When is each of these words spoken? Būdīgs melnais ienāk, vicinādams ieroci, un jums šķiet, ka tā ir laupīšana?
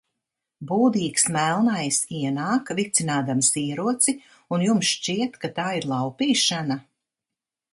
Būdīgs 0.69 1.25
melnais 1.35 1.99
ienāk, 2.21 2.71
vicinādams 2.79 3.51
ieroci, 3.63 4.17
un 4.57 4.65
jums 4.69 4.91
šķiet, 4.95 5.39
ka 5.45 5.53
tā 5.61 5.67
ir 5.83 5.89
laupīšana? 5.93 6.81